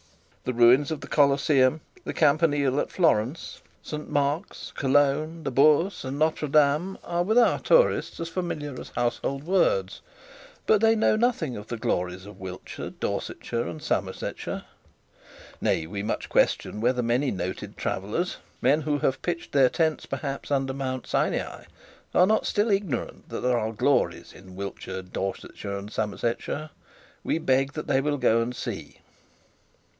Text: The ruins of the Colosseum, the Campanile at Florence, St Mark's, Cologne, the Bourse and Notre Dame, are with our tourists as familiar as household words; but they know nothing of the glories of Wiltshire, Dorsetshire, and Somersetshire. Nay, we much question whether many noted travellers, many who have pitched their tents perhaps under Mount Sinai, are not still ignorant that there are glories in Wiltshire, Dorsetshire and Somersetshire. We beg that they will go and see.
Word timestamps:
The 0.45 0.53
ruins 0.55 0.89
of 0.89 1.01
the 1.01 1.07
Colosseum, 1.07 1.81
the 2.03 2.15
Campanile 2.15 2.79
at 2.79 2.91
Florence, 2.91 3.61
St 3.83 4.09
Mark's, 4.09 4.73
Cologne, 4.75 5.43
the 5.43 5.51
Bourse 5.51 6.03
and 6.03 6.17
Notre 6.17 6.47
Dame, 6.47 6.97
are 7.03 7.21
with 7.21 7.37
our 7.37 7.59
tourists 7.59 8.19
as 8.19 8.27
familiar 8.27 8.77
as 8.81 8.89
household 8.89 9.43
words; 9.43 10.01
but 10.65 10.81
they 10.81 10.95
know 10.95 11.15
nothing 11.15 11.55
of 11.55 11.67
the 11.67 11.77
glories 11.77 12.25
of 12.25 12.39
Wiltshire, 12.39 12.89
Dorsetshire, 12.89 13.67
and 13.67 13.79
Somersetshire. 13.83 14.63
Nay, 15.61 15.85
we 15.85 16.01
much 16.01 16.29
question 16.29 16.81
whether 16.81 17.03
many 17.03 17.29
noted 17.29 17.77
travellers, 17.77 18.37
many 18.59 18.81
who 18.81 18.97
have 18.97 19.21
pitched 19.21 19.51
their 19.51 19.69
tents 19.69 20.07
perhaps 20.07 20.49
under 20.49 20.73
Mount 20.73 21.05
Sinai, 21.05 21.65
are 22.15 22.27
not 22.27 22.47
still 22.47 22.71
ignorant 22.71 23.29
that 23.29 23.41
there 23.41 23.59
are 23.59 23.71
glories 23.71 24.33
in 24.33 24.55
Wiltshire, 24.55 25.03
Dorsetshire 25.03 25.77
and 25.77 25.91
Somersetshire. 25.93 26.71
We 27.23 27.37
beg 27.37 27.73
that 27.73 27.85
they 27.85 28.01
will 28.01 28.17
go 28.17 28.41
and 28.41 28.55
see. 28.55 28.97